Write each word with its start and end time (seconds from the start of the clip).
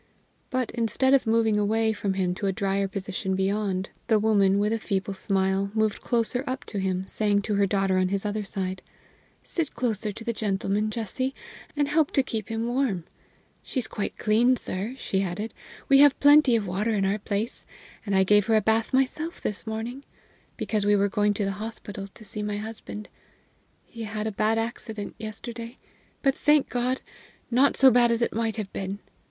But, 0.49 0.71
instead 0.71 1.13
of 1.13 1.27
moving 1.27 1.59
away 1.59 1.93
from 1.93 2.15
him 2.15 2.33
to 2.33 2.47
a 2.47 2.51
drier 2.51 2.87
position 2.87 3.35
beyond, 3.35 3.91
the 4.07 4.17
woman, 4.17 4.57
with 4.57 4.73
a 4.73 4.79
feeble 4.79 5.13
smile, 5.13 5.69
moved 5.75 6.01
closer 6.01 6.43
up 6.47 6.65
to 6.65 6.79
him, 6.79 7.05
saying 7.05 7.43
to 7.43 7.53
her 7.57 7.67
daughter 7.67 7.99
on 7.99 8.07
his 8.07 8.25
other 8.25 8.43
side: 8.43 8.81
"Sit 9.43 9.75
closer 9.75 10.11
to 10.11 10.23
the 10.23 10.33
gentleman, 10.33 10.89
Jessie, 10.89 11.35
and 11.75 11.87
help 11.87 12.09
to 12.13 12.23
keep 12.23 12.49
him 12.49 12.65
warm. 12.67 13.03
She's 13.61 13.85
quite 13.87 14.17
clean, 14.17 14.55
sir," 14.55 14.95
she 14.97 15.21
added. 15.21 15.53
"We 15.87 15.99
have 15.99 16.19
plenty 16.19 16.55
of 16.55 16.65
water 16.65 16.95
in 16.95 17.05
our 17.05 17.19
place, 17.19 17.63
and 18.03 18.15
I 18.15 18.23
gave 18.23 18.47
her 18.47 18.55
a 18.55 18.59
bath 18.59 18.93
myself 18.95 19.39
this 19.39 19.67
morning, 19.67 20.03
because 20.57 20.83
we 20.83 20.95
were 20.95 21.09
going 21.09 21.35
to 21.35 21.45
the 21.45 21.51
hospital 21.61 22.07
to 22.07 22.25
see 22.25 22.41
my 22.41 22.57
husband. 22.57 23.07
He 23.85 24.05
had 24.05 24.25
a 24.25 24.31
bad 24.31 24.57
accident 24.57 25.13
yesterday, 25.19 25.77
but 26.23 26.33
thank 26.33 26.69
God! 26.69 27.01
not 27.51 27.77
so 27.77 27.91
bad 27.91 28.09
as 28.09 28.23
it 28.23 28.33
might 28.33 28.55
have 28.55 28.73
been. 28.73 28.97